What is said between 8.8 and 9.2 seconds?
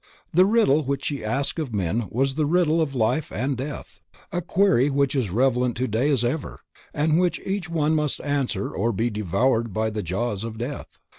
be